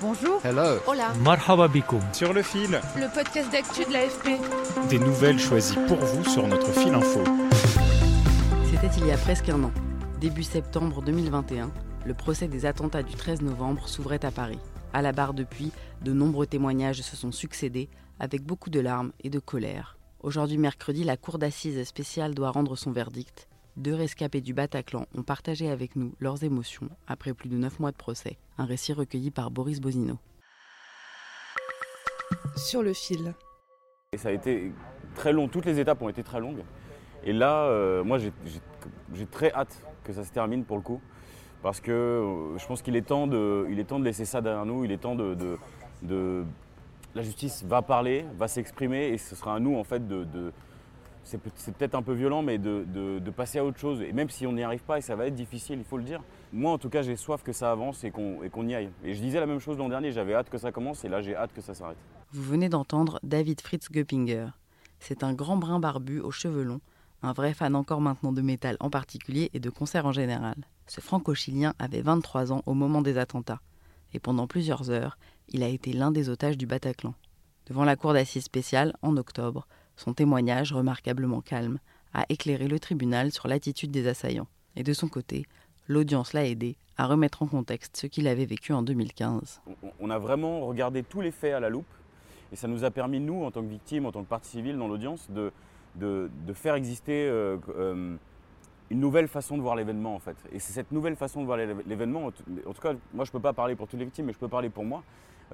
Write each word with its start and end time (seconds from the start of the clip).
Bonjour. 0.00 0.40
Hello. 0.44 0.78
Hola. 0.86 1.12
Marhaba 1.24 1.66
bikoum. 1.68 2.00
Sur 2.12 2.32
le 2.32 2.42
fil, 2.42 2.80
Le 2.96 3.12
podcast 3.12 3.50
d'actu 3.50 3.84
de 3.84 3.92
l'AFP. 3.92 4.88
des 4.88 4.98
nouvelles 4.98 5.38
choisies 5.38 5.76
pour 5.88 5.96
vous 5.98 6.24
sur 6.24 6.46
notre 6.46 6.70
fil 6.72 6.94
info. 6.94 7.20
C'était 8.70 8.94
il 8.98 9.06
y 9.06 9.10
a 9.12 9.16
presque 9.16 9.48
un 9.48 9.64
an. 9.64 9.72
Début 10.20 10.42
septembre 10.44 11.02
2021, 11.02 11.70
le 12.06 12.14
procès 12.14 12.46
des 12.48 12.64
attentats 12.66 13.02
du 13.02 13.14
13 13.14 13.42
novembre 13.42 13.88
s'ouvrait 13.88 14.24
à 14.24 14.30
Paris. 14.30 14.58
À 14.92 15.02
la 15.02 15.12
barre 15.12 15.34
depuis, 15.34 15.72
de 16.02 16.12
nombreux 16.12 16.46
témoignages 16.46 17.02
se 17.02 17.16
sont 17.16 17.32
succédés, 17.32 17.88
avec 18.20 18.42
beaucoup 18.42 18.70
de 18.70 18.80
larmes 18.80 19.12
et 19.22 19.30
de 19.30 19.38
colère. 19.38 19.96
Aujourd'hui 20.22 20.58
mercredi, 20.58 21.04
la 21.04 21.16
cour 21.16 21.38
d'assises 21.38 21.82
spéciale 21.84 22.34
doit 22.34 22.50
rendre 22.50 22.76
son 22.76 22.90
verdict. 22.92 23.48
Deux 23.78 23.94
rescapés 23.94 24.40
du 24.40 24.54
Bataclan 24.54 25.06
ont 25.16 25.22
partagé 25.22 25.70
avec 25.70 25.94
nous 25.94 26.12
leurs 26.18 26.42
émotions 26.42 26.88
après 27.06 27.32
plus 27.32 27.48
de 27.48 27.56
neuf 27.56 27.78
mois 27.78 27.92
de 27.92 27.96
procès. 27.96 28.36
Un 28.58 28.64
récit 28.64 28.92
recueilli 28.92 29.30
par 29.30 29.52
Boris 29.52 29.80
Bozino. 29.80 30.18
Sur 32.56 32.82
le 32.82 32.92
fil. 32.92 33.34
Et 34.12 34.18
ça 34.18 34.30
a 34.30 34.32
été 34.32 34.72
très 35.14 35.32
long, 35.32 35.46
toutes 35.46 35.64
les 35.64 35.78
étapes 35.78 36.02
ont 36.02 36.08
été 36.08 36.24
très 36.24 36.40
longues. 36.40 36.64
Et 37.22 37.32
là, 37.32 37.66
euh, 37.66 38.02
moi, 38.02 38.18
j'ai- 38.18 38.32
très 39.30 39.52
hâte 39.52 39.80
que 40.02 40.12
ça 40.12 40.24
se 40.24 40.32
termine 40.32 40.64
pour 40.64 40.76
le 40.76 40.82
coup. 40.82 41.00
Parce 41.62 41.80
que 41.80 41.92
euh, 41.92 42.58
je 42.58 42.66
pense 42.66 42.82
qu'il 42.82 42.96
est, 42.96 43.02
temps 43.06 43.28
de- 43.28 43.66
il 43.70 43.78
est 43.78 43.84
temps 43.84 44.00
de 44.00 44.04
laisser 44.04 44.24
ça 44.24 44.40
derrière 44.40 44.66
nous. 44.66 44.84
Il 44.84 44.90
est 44.90 44.98
temps 44.98 45.14
de. 45.14 45.34
de- 45.34 45.58
de- 46.02 46.44
la 47.14 47.22
justice 47.22 47.62
va 47.64 47.80
parler, 47.82 48.24
va 48.36 48.48
s'exprimer, 48.48 49.08
et 49.08 49.18
ce 49.18 49.34
sera 49.36 49.54
à 49.54 49.60
nous, 49.60 49.76
en 49.76 49.84
fait, 49.84 50.06
de. 50.08 50.24
de- 50.24 50.52
c'est 51.28 51.38
peut- 51.38 51.50
c'est 51.56 51.74
peut-être 51.74 51.94
un 51.94 52.02
peu 52.02 52.14
violent, 52.14 52.42
mais 52.42 52.56
de, 52.58 53.30
passer 53.36 53.58
à 53.58 53.64
autre 53.64 53.78
chose. 53.78 54.00
Et 54.02 54.12
même 54.12 54.30
si 54.30 54.46
on 54.46 54.52
n'y 54.52 54.62
arrive 54.62 54.82
pas, 54.82 54.98
et 54.98 55.00
ça 55.02 55.14
va 55.14 55.26
être 55.26 55.34
difficile, 55.34 55.78
il 55.78 55.84
faut 55.84 55.98
le 55.98 56.02
dire. 56.02 56.20
Moi, 56.52 56.72
en 56.72 56.78
tout 56.78 56.88
cas, 56.88 57.02
j'ai 57.02 57.14
soif 57.16 57.42
que 57.42 57.52
ça 57.52 57.70
avance 57.70 58.02
et 58.02 58.10
qu'on 58.10 58.42
et 58.42 58.48
qu'on 58.48 58.66
y 58.66 58.74
aille. 58.74 58.90
Et 59.04 59.14
je 59.14 59.20
disais 59.20 59.38
la 59.38 59.46
même 59.46 59.60
chose 59.60 59.76
l'an 59.76 59.88
dernier, 59.88 60.10
j'avais 60.10 60.34
hâte 60.34 60.48
que 60.48 60.58
ça 60.58 60.72
commence, 60.72 61.04
et 61.04 61.08
là, 61.08 61.20
j'ai 61.20 61.36
hâte 61.36 61.52
que 61.52 61.60
ça 61.60 61.74
s'arrête. 61.74 61.98
Vous 62.32 62.42
venez 62.42 62.68
d'entendre 62.68 63.20
David 63.22 63.60
Fritz 63.60 63.88
Göppinger. 63.92 64.48
C'est 64.98 65.22
un 65.22 65.34
grand 65.34 65.56
brun 65.58 65.78
barbu 65.78 66.20
aux 66.20 66.30
cheveux 66.30 66.64
longs, 66.64 66.80
un 67.22 67.32
vrai 67.32 67.52
fan 67.52 67.76
encore 67.76 68.00
maintenant 68.00 68.32
de 68.32 68.42
métal 68.42 68.76
en 68.80 68.90
particulier 68.90 69.50
et 69.52 69.60
de 69.60 69.70
concerts 69.70 70.06
en 70.06 70.12
général. 70.12 70.56
Ce 70.86 71.00
franco-chilien 71.00 71.74
avait 71.78 72.00
23 72.00 72.52
ans 72.52 72.62
au 72.66 72.74
moment 72.74 73.02
des 73.02 73.18
attentats, 73.18 73.60
et 74.14 74.18
pendant 74.18 74.46
plusieurs 74.46 74.90
heures, 74.90 75.18
il 75.48 75.62
a 75.62 75.68
été 75.68 75.92
l'un 75.92 76.10
des 76.10 76.30
otages 76.30 76.56
du 76.56 76.66
Bataclan. 76.66 77.14
Devant 77.66 77.84
la 77.84 77.96
cour 77.96 78.14
d'assises 78.14 78.44
spéciale, 78.44 78.94
en 79.02 79.16
octobre, 79.18 79.66
son 79.98 80.14
témoignage, 80.14 80.72
remarquablement 80.72 81.40
calme, 81.42 81.78
a 82.14 82.24
éclairé 82.30 82.68
le 82.68 82.78
tribunal 82.80 83.32
sur 83.32 83.48
l'attitude 83.48 83.90
des 83.90 84.06
assaillants. 84.08 84.46
Et 84.76 84.82
de 84.82 84.92
son 84.94 85.08
côté, 85.08 85.44
l'audience 85.88 86.32
l'a 86.32 86.46
aidé 86.46 86.76
à 86.96 87.06
remettre 87.06 87.42
en 87.42 87.46
contexte 87.46 87.96
ce 87.96 88.06
qu'il 88.06 88.26
avait 88.28 88.46
vécu 88.46 88.72
en 88.72 88.82
2015. 88.82 89.60
On- 90.00 90.10
a 90.10 90.18
vraiment 90.18 90.60
regardé 90.66 91.02
tous 91.02 91.20
les 91.20 91.30
faits 91.30 91.52
à 91.54 91.60
la 91.60 91.68
loupe 91.68 91.84
et 92.52 92.56
ça 92.56 92.66
nous 92.68 92.84
a 92.84 92.90
permis, 92.90 93.20
nous, 93.20 93.44
en 93.44 93.50
tant 93.50 93.60
que 93.62 93.68
victimes, 93.68 94.06
en 94.06 94.12
tant 94.12 94.22
que 94.22 94.28
partie 94.28 94.50
civile 94.50 94.78
dans 94.78 94.88
l'audience, 94.88 95.28
de 95.30 95.52
faire 96.54 96.74
exister 96.76 97.28
euh, 97.28 97.56
euh, 97.76 98.16
une 98.90 99.00
nouvelle 99.00 99.28
façon 99.28 99.56
de 99.56 99.62
voir 99.62 99.76
l'événement 99.76 100.14
en 100.14 100.18
fait. 100.18 100.36
Et 100.52 100.58
c'est 100.58 100.72
cette 100.72 100.92
nouvelle 100.92 101.16
façon 101.16 101.40
de 101.40 101.46
voir 101.46 101.58
l'é- 101.58 101.74
l'événement, 101.86 102.26
en 102.26 102.30
tout 102.30 102.80
cas, 102.80 102.94
moi 103.12 103.24
je 103.24 103.30
ne 103.30 103.32
peux 103.32 103.40
pas 103.40 103.52
parler 103.52 103.76
pour 103.76 103.86
toutes 103.86 103.98
les 103.98 104.04
victimes, 104.06 104.26
mais 104.26 104.32
je 104.32 104.38
peux 104.38 104.48
parler 104.48 104.70
pour 104.70 104.84
moi. 104.84 105.02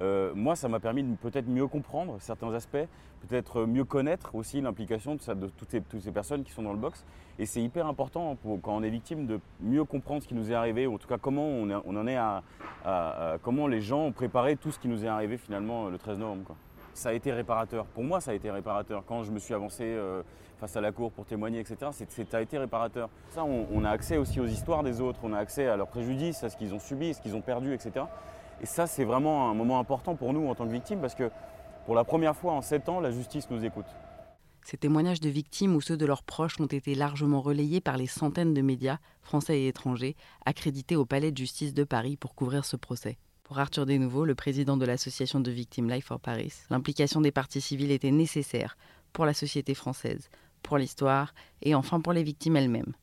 Euh, 0.01 0.33
moi, 0.35 0.55
ça 0.55 0.67
m'a 0.67 0.79
permis 0.79 1.03
de 1.03 1.15
peut-être 1.15 1.47
mieux 1.47 1.67
comprendre 1.67 2.17
certains 2.19 2.53
aspects, 2.53 2.85
peut-être 3.27 3.65
mieux 3.65 3.85
connaître 3.85 4.35
aussi 4.35 4.59
l'implication 4.59 5.15
de, 5.15 5.47
toutes, 5.47 5.69
ces, 5.69 6.11
personnes 6.11 6.43
qui 6.43 6.51
sont 6.51 6.63
dans 6.63 6.73
le 6.73 6.77
box. 6.79 7.05
Et 7.39 7.45
c'est 7.45 7.61
hyper 7.61 7.87
important 7.87 8.37
quand 8.43 8.75
on 8.75 8.83
est 8.83 8.89
victime 8.89 9.25
de 9.25 9.39
mieux 9.61 9.83
comprendre 9.85 10.21
ce 10.21 10.27
qui 10.27 10.35
nous 10.35 10.51
est 10.51 10.55
arrivé, 10.55 10.87
ou 10.87 10.95
en 10.95 10.97
tout 10.97 11.07
cas 11.07 11.17
comment 11.17 11.47
on, 11.47 11.69
en 11.71 12.07
est 12.07 12.17
à, 12.17 12.43
comment 13.41 13.67
les 13.67 13.81
gens 13.81 14.05
ont 14.07 14.11
préparé 14.11 14.55
tout 14.57 14.71
ce 14.71 14.79
qui 14.79 14.87
nous 14.87 15.05
est 15.05 15.07
arrivé 15.07 15.37
finalement 15.37 15.89
le 15.89 15.97
13 15.97 16.19
novembre. 16.19 16.55
Ça 16.95 17.09
a 17.09 17.13
été 17.13 17.31
réparateur. 17.31 17.85
Pour 17.85 18.03
moi, 18.03 18.21
ça 18.21 18.31
a 18.31 18.33
été 18.33 18.49
réparateur. 18.49 19.03
Quand 19.05 19.23
je 19.23 19.31
me 19.31 19.37
suis 19.37 19.53
avancé 19.53 19.83
euh, 19.83 20.23
face 20.59 20.75
à 20.77 20.81
la 20.81 20.91
cour 20.91 21.11
pour 21.11 21.25
témoigner, 21.25 21.59
etc., 21.59 21.91
ça 21.91 22.37
a 22.37 22.41
été 22.41 22.57
réparateur. 22.57 23.09
Ça, 23.29 23.43
on, 23.43 23.67
on 23.71 23.83
a 23.83 23.89
accès 23.89 24.17
aussi 24.17 24.39
aux 24.39 24.47
histoires 24.47 24.81
des 24.81 25.01
autres, 25.01 25.19
on 25.23 25.33
a 25.33 25.37
accès 25.37 25.67
à 25.67 25.75
leurs 25.75 25.89
préjudices, 25.89 26.43
à 26.43 26.49
ce 26.49 26.55
qu'ils 26.55 26.73
ont 26.73 26.79
subi, 26.79 27.13
ce 27.13 27.21
qu'ils 27.21 27.35
ont 27.35 27.41
perdu, 27.41 27.73
etc. 27.73 28.05
Et 28.61 28.65
ça, 28.65 28.87
c'est 28.87 29.03
vraiment 29.03 29.49
un 29.49 29.53
moment 29.53 29.77
important 29.77 30.15
pour 30.15 30.33
nous 30.33 30.47
en 30.47 30.55
tant 30.55 30.65
que 30.65 30.71
victimes 30.71 31.01
parce 31.01 31.15
que 31.15 31.29
pour 31.85 31.95
la 31.95 32.05
première 32.05 32.35
fois 32.35 32.53
en 32.53 32.61
sept 32.61 32.89
ans, 32.89 33.01
la 33.01 33.11
justice 33.11 33.49
nous 33.49 33.63
écoute. 33.63 33.85
Ces 34.63 34.77
témoignages 34.77 35.19
de 35.19 35.29
victimes 35.29 35.75
ou 35.75 35.81
ceux 35.81 35.97
de 35.97 36.05
leurs 36.07 36.23
proches 36.23 36.59
ont 36.59 36.65
été 36.65 36.95
largement 36.95 37.41
relayés 37.41 37.81
par 37.81 37.97
les 37.97 38.07
centaines 38.07 38.55
de 38.55 38.61
médias, 38.61 38.97
français 39.21 39.59
et 39.59 39.67
étrangers, 39.67 40.15
accrédités 40.45 40.95
au 40.95 41.05
Palais 41.05 41.31
de 41.31 41.37
justice 41.37 41.73
de 41.73 41.83
Paris 41.83 42.17
pour 42.17 42.33
couvrir 42.33 42.65
ce 42.65 42.75
procès. 42.75 43.19
Pour 43.45 43.59
Arthur 43.59 43.85
Desnouveaux, 43.85 44.25
le 44.25 44.33
président 44.33 44.75
de 44.75 44.87
l'association 44.87 45.39
de 45.39 45.51
victimes 45.51 45.87
Life 45.87 46.07
for 46.07 46.19
Paris, 46.19 46.51
l'implication 46.71 47.21
des 47.21 47.31
parties 47.31 47.61
civiles 47.61 47.91
était 47.91 48.09
nécessaire 48.09 48.75
pour 49.13 49.23
la 49.23 49.35
société 49.35 49.75
française, 49.75 50.29
pour 50.63 50.79
l'histoire 50.79 51.35
et 51.61 51.75
enfin 51.75 52.01
pour 52.01 52.11
les 52.11 52.23
victimes 52.23 52.55
elles-mêmes. 52.55 52.93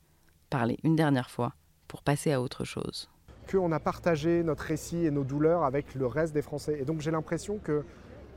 Parler 0.51 0.81
une 0.83 0.97
dernière 0.97 1.31
fois 1.31 1.53
pour 1.87 2.03
passer 2.03 2.33
à 2.33 2.43
autre 2.43 2.65
chose. 2.65 3.09
qu'on 3.49 3.71
a 3.71 3.79
partagé 3.79 4.43
notre 4.43 4.65
récit 4.65 5.07
et 5.07 5.13
nos 5.13 5.23
douleurs 5.23 5.63
avec 5.63 5.95
le 5.95 6.09
reste 6.09 6.35
des 6.35 6.43
Français. 6.43 6.77
Et 6.81 6.85
donc 6.85 7.03
j'ai 7.03 7.13
l'impression 7.13 7.59
que 7.59 7.85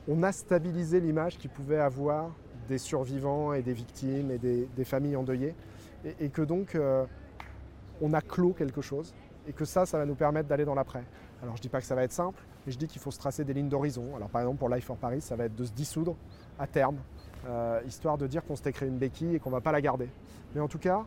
on 0.08 0.22
a 0.22 0.32
stabilisé 0.32 1.00
l'image 1.00 1.40
qu'ils 1.40 1.50
pouvaient 1.50 1.80
avoir 1.80 2.30
des 2.70 2.78
survivants 2.78 3.52
et 3.54 3.64
des 3.64 3.74
victimes 3.74 4.30
et 4.30 4.38
des, 4.38 4.86
familles 4.86 5.16
endeuillées. 5.16 5.56
Et, 6.06 6.26
et 6.26 6.30
que 6.30 6.44
donc 6.44 6.76
euh, 6.76 7.04
on 8.00 8.14
a 8.14 8.22
clos 8.22 8.54
quelque 8.54 8.82
chose. 8.82 9.16
Et 9.48 9.54
que 9.54 9.66
ça, 9.66 9.88
ça 9.88 9.98
va 9.98 10.06
nous 10.06 10.14
permettre 10.14 10.48
d'aller 10.48 10.66
dans 10.66 10.76
l'après. 10.76 11.04
Alors 11.42 11.56
je 11.56 11.62
dis 11.62 11.70
pas 11.70 11.80
que 11.80 11.88
ça 11.88 11.96
va 11.96 12.04
être 12.04 12.12
simple, 12.12 12.42
mais 12.66 12.72
je 12.72 12.78
dis 12.78 12.88
qu'il 12.88 13.02
faut 13.02 13.12
se 13.12 13.20
tracer 13.20 13.44
des 13.44 13.54
lignes 13.54 13.70
d'horizon. 13.70 14.16
Alors 14.16 14.30
par 14.30 14.42
exemple 14.42 14.58
pour 14.58 14.70
Life 14.70 14.86
for 14.86 14.98
Paris, 14.98 15.22
ça 15.22 15.36
va 15.36 15.46
être 15.46 15.56
de 15.56 15.66
se 15.66 15.72
dissoudre 15.72 16.16
à 16.58 16.68
terme, 16.68 16.98
euh, 17.48 17.82
histoire 17.86 18.18
de 18.18 18.28
dire 18.28 18.44
qu'on 18.46 18.56
s'était 18.56 18.72
créé 18.72 18.90
une 18.90 18.98
béquille 18.98 19.36
et 19.36 19.40
qu'on 19.40 19.50
ne 19.50 19.56
va 19.56 19.62
pas 19.62 19.72
la 19.72 19.82
garder. 19.82 20.10
Mais 20.54 20.62
en 20.62 20.68
tout 20.68 20.80
cas, 20.80 21.06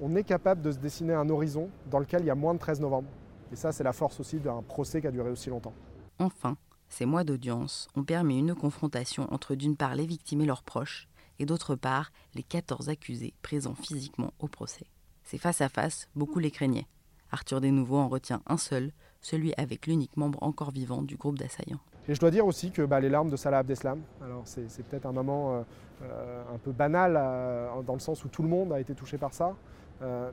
on 0.00 0.14
est 0.16 0.24
capable 0.24 0.62
de 0.62 0.72
se 0.72 0.78
dessiner 0.78 1.14
un 1.14 1.28
horizon 1.28 1.70
dans 1.90 1.98
lequel 1.98 2.22
il 2.22 2.26
y 2.26 2.30
a 2.30 2.34
moins 2.34 2.54
de 2.54 2.58
13 2.58 2.80
novembre. 2.80 3.08
Et 3.52 3.56
ça, 3.56 3.72
c'est 3.72 3.84
la 3.84 3.92
force 3.92 4.20
aussi 4.20 4.38
d'un 4.38 4.62
procès 4.62 5.00
qui 5.00 5.06
a 5.06 5.10
duré 5.10 5.30
aussi 5.30 5.50
longtemps. 5.50 5.72
Enfin, 6.18 6.56
ces 6.88 7.06
mois 7.06 7.24
d'audience 7.24 7.88
ont 7.96 8.04
permis 8.04 8.38
une 8.38 8.54
confrontation 8.54 9.32
entre 9.32 9.54
d'une 9.54 9.76
part 9.76 9.94
les 9.94 10.06
victimes 10.06 10.42
et 10.42 10.46
leurs 10.46 10.62
proches, 10.62 11.08
et 11.38 11.46
d'autre 11.46 11.74
part 11.74 12.10
les 12.34 12.42
14 12.42 12.88
accusés 12.88 13.34
présents 13.42 13.74
physiquement 13.74 14.32
au 14.38 14.48
procès. 14.48 14.86
Ces 15.24 15.38
face-à-face, 15.38 16.08
beaucoup 16.14 16.38
les 16.38 16.50
craignaient. 16.50 16.86
Arthur 17.30 17.60
Desnouveaux 17.60 17.98
en 17.98 18.08
retient 18.08 18.40
un 18.46 18.56
seul, 18.56 18.92
celui 19.20 19.52
avec 19.56 19.86
l'unique 19.86 20.16
membre 20.16 20.42
encore 20.42 20.70
vivant 20.70 21.02
du 21.02 21.16
groupe 21.16 21.38
d'assaillants. 21.38 21.80
Et 22.08 22.14
je 22.14 22.20
dois 22.20 22.30
dire 22.30 22.46
aussi 22.46 22.70
que 22.70 22.82
bah, 22.82 23.00
les 23.00 23.10
larmes 23.10 23.28
de 23.28 23.36
Salah 23.36 23.58
Abdeslam, 23.58 24.00
alors 24.24 24.42
c'est 24.44 24.82
peut-être 24.84 25.04
un 25.04 25.12
moment 25.12 25.52
euh, 25.52 25.62
euh, 26.04 26.54
un 26.54 26.58
peu 26.58 26.72
banal 26.72 27.16
euh, 27.18 27.82
dans 27.82 27.92
le 27.92 27.98
sens 27.98 28.24
où 28.24 28.28
tout 28.28 28.42
le 28.42 28.48
monde 28.48 28.72
a 28.72 28.80
été 28.80 28.94
touché 28.94 29.18
par 29.18 29.34
ça, 29.34 29.54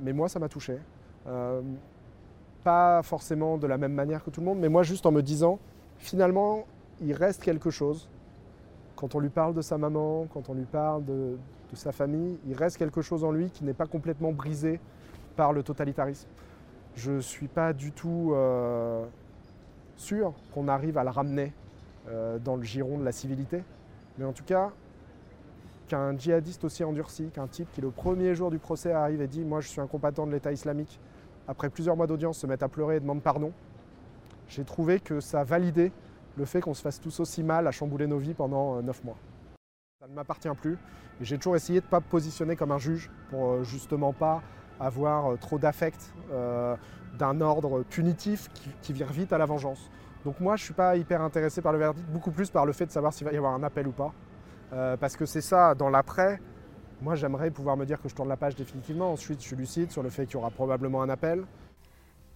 mais 0.02 0.14
moi 0.14 0.30
ça 0.30 0.40
m'a 0.40 0.48
touché. 0.48 0.78
Pas 2.64 3.02
forcément 3.04 3.58
de 3.58 3.68
la 3.68 3.78
même 3.78 3.94
manière 3.94 4.24
que 4.24 4.30
tout 4.30 4.42
le 4.42 4.46
monde, 4.46 4.60
mais 4.60 4.70
moi 4.70 4.84
juste 4.84 5.06
en 5.06 5.12
me 5.12 5.22
disant, 5.22 5.60
finalement, 5.98 6.66
il 7.02 7.14
reste 7.14 7.44
quelque 7.44 7.72
chose. 7.72 8.08
Quand 8.96 9.16
on 9.16 9.20
lui 9.20 9.30
parle 9.30 9.54
de 9.54 9.62
sa 9.62 9.78
maman, 9.78 10.28
quand 10.32 10.50
on 10.50 10.54
lui 10.54 10.66
parle 10.66 11.04
de 11.04 11.38
sa 11.74 11.92
famille, 11.92 12.38
il 12.48 12.56
reste 12.56 12.78
quelque 12.78 13.02
chose 13.02 13.24
en 13.24 13.32
lui 13.32 13.50
qui 13.50 13.66
n'est 13.66 13.74
pas 13.74 13.86
complètement 13.86 14.32
brisé 14.32 14.80
par 15.36 15.52
le 15.52 15.62
totalitarisme. 15.62 16.30
Je 16.96 17.12
ne 17.12 17.20
suis 17.20 17.48
pas 17.48 17.74
du 17.74 17.92
tout 17.92 18.32
euh, 18.34 19.06
sûr 19.98 20.34
qu'on 20.54 20.70
arrive 20.70 20.98
à 20.98 21.04
le 21.04 21.10
ramener 21.10 21.54
euh, 22.08 22.40
dans 22.40 22.56
le 22.56 22.64
giron 22.64 22.98
de 22.98 23.04
la 23.04 23.12
civilité, 23.12 23.64
mais 24.18 24.24
en 24.24 24.32
tout 24.32 24.46
cas, 24.46 24.72
qu'un 25.90 26.18
djihadiste 26.18 26.64
aussi 26.64 26.86
endurci, 26.86 27.30
qu'un 27.34 27.48
type 27.48 27.70
qui 27.74 27.82
le 27.82 27.92
premier 27.92 28.34
jour 28.34 28.50
du 28.50 28.60
procès 28.60 28.94
arrive 28.94 29.22
et 29.22 29.28
dit 29.28 29.44
Moi 29.44 29.60
je 29.60 29.68
suis 29.68 29.82
un 29.82 29.88
combattant 29.88 30.26
de 30.26 30.32
l'État 30.32 30.54
islamique, 30.54 31.00
après 31.50 31.70
plusieurs 31.70 31.98
mois 31.98 32.08
d'audience 32.08 32.38
se 32.38 32.48
met 32.48 32.64
à 32.64 32.70
pleurer 32.70 32.96
et 32.96 33.00
demande 33.02 33.22
pardon, 33.22 33.52
j'ai 34.48 34.64
trouvé 34.64 35.02
que 35.02 35.20
ça 35.20 35.44
validait 35.44 35.92
le 36.38 36.46
fait 36.46 36.62
qu'on 36.62 36.74
se 36.74 36.82
fasse 36.82 37.02
tous 37.02 37.20
aussi 37.20 37.44
mal 37.44 37.68
à 37.68 37.72
chambouler 37.72 38.08
nos 38.08 38.20
vies 38.20 38.34
pendant 38.34 38.78
euh, 38.78 38.82
neuf 38.82 39.04
mois. 39.04 39.18
Ça 40.00 40.08
ne 40.08 40.14
m'appartient 40.14 40.50
plus, 40.62 40.78
j'ai 41.20 41.38
toujours 41.38 41.58
essayé 41.58 41.82
de 41.82 41.86
ne 41.86 41.90
pas 41.90 42.00
me 42.00 42.06
positionner 42.06 42.56
comme 42.56 42.72
un 42.72 42.80
juge 42.80 43.12
pour 43.30 43.66
justement 43.66 44.14
pas 44.14 44.42
avoir 44.80 45.32
euh, 45.32 45.36
trop 45.38 45.58
d'affect 45.58 46.14
euh, 46.32 46.76
d'un 47.18 47.42
ordre 47.42 47.84
punitif 47.84 48.50
qui, 48.82 48.94
vire 48.94 49.12
vite 49.12 49.32
à 49.34 49.38
la 49.38 49.46
vengeance. 49.46 49.90
Donc 50.26 50.40
moi, 50.40 50.56
je 50.56 50.64
ne 50.64 50.66
suis 50.66 50.74
pas 50.74 50.96
hyper 50.98 51.22
intéressé 51.22 51.62
par 51.62 51.72
le 51.72 51.80
verdict, 51.80 52.08
beaucoup 52.10 52.32
plus 52.32 52.50
par 52.50 52.66
le 52.66 52.74
fait 52.74 52.86
de 52.86 52.92
savoir 52.92 53.14
s'il 53.14 53.26
va 53.26 53.34
y 53.34 53.38
avoir 53.38 53.54
un 53.54 53.64
appel 53.64 53.88
ou 53.88 53.92
pas. 53.92 54.12
Euh, 54.74 54.98
parce 54.98 55.16
que 55.16 55.26
c'est 55.26 55.42
ça, 55.42 55.76
dans 55.76 55.90
l'après, 55.90 56.42
moi 57.02 57.16
j'aimerais 57.16 57.52
pouvoir 57.52 57.78
me 57.78 57.86
dire 57.86 58.02
que 58.02 58.10
je 58.10 58.16
tourne 58.16 58.30
la 58.30 58.38
page 58.38 58.56
définitivement. 58.56 59.12
Ensuite, 59.12 59.42
je 59.42 59.48
suis 59.48 59.56
lucide 59.56 59.92
sur 59.92 60.04
le 60.04 60.10
fait 60.10 60.26
qu'il 60.26 60.36
y 60.36 60.38
aura 60.38 60.50
probablement 60.50 61.02
un 61.02 61.10
appel. 61.10 61.44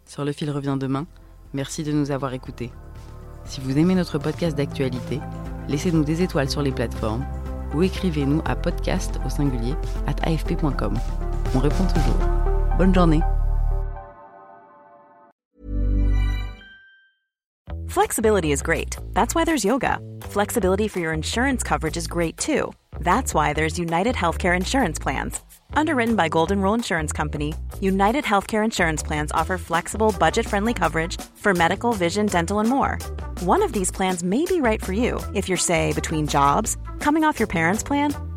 Sur 0.06 0.24
le 0.24 0.32
fil 0.32 0.50
revient 0.52 0.78
demain. 0.80 1.06
Merci 1.54 1.84
de 1.84 1.92
nous 1.92 2.12
avoir 2.12 2.34
écoutés. 2.34 2.72
Si 3.46 3.60
vous 3.62 3.78
aimez 3.78 3.96
notre 3.96 4.20
podcast 4.20 4.56
d'actualité, 4.56 5.20
laissez-nous 5.68 6.04
des 6.04 6.22
étoiles 6.22 6.50
sur 6.50 6.62
les 6.62 6.72
plateformes 6.72 7.26
ou 7.74 7.84
écrivez-nous 7.84 8.42
à 8.46 8.56
podcast 8.56 9.20
au 9.26 9.30
singulier 9.30 9.76
at 10.08 10.16
afp.com. 10.24 10.98
On 11.56 11.60
répond 11.60 11.88
toujours. 11.88 12.18
Bonne 12.78 12.94
journée. 12.94 13.22
Flexibility 17.90 18.52
is 18.52 18.62
great. 18.62 18.98
That's 19.14 19.34
why 19.34 19.46
there's 19.46 19.66
yoga. 19.66 20.00
Flexibility 20.22 20.88
for 20.88 21.00
your 21.00 21.12
insurance 21.12 21.64
coverage 21.64 21.98
is 21.98 22.08
great 22.08 22.38
too. 22.38 22.72
That's 23.00 23.34
why 23.34 23.54
there's 23.54 23.80
United 23.80 24.16
Healthcare 24.16 24.56
Insurance 24.56 25.00
Plans. 25.00 25.40
Underwritten 25.74 26.16
by 26.16 26.30
Golden 26.30 26.62
Rule 26.62 26.76
Insurance 26.76 27.12
Company, 27.12 27.54
United 27.82 28.24
Healthcare 28.24 28.64
Insurance 28.64 29.02
Plans 29.02 29.32
offer 29.32 29.58
flexible, 29.58 30.14
budget 30.20 30.46
friendly 30.46 30.74
coverage 30.74 31.20
for 31.36 31.54
medical, 31.54 31.94
vision, 31.94 32.28
dental, 32.28 32.60
and 32.60 32.70
more. 32.70 33.00
One 33.42 33.64
of 33.64 33.74
these 33.74 33.92
plans 33.92 34.24
may 34.24 34.46
be 34.46 34.62
right 34.62 34.84
for 34.84 34.94
you 34.94 35.20
if 35.34 35.48
you're, 35.50 35.58
say, 35.58 35.94
between 35.94 36.28
jobs, 36.28 36.78
coming 37.00 37.24
off 37.24 37.40
your 37.40 37.48
parents' 37.48 37.84
plan, 37.84 38.14